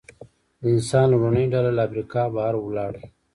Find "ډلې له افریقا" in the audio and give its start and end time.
1.53-2.23